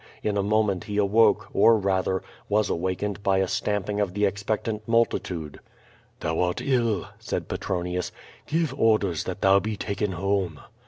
In 0.23 0.35
a* 0.35 0.41
moment 0.41 0.85
he 0.85 0.97
awoke, 0.97 1.49
or, 1.53 1.77
rather, 1.77 2.23
was 2.49 2.71
awakened 2.71 3.21
by 3.21 3.37
a 3.37 3.47
stamping 3.47 4.01
oi\the 4.01 4.25
expectant 4.25 4.81
mul 4.87 5.05
titude. 5.05 5.59
"Thou 6.21 6.39
art 6.39 6.59
ill," 6.59 7.05
said 7.19 7.47
Petronius; 7.47 8.11
"give 8.47 8.73
orde!is 8.73 9.25
that 9.25 9.41
thou 9.41 9.59
be 9.59 9.77
taken 9.77 10.13
home." 10.13 10.59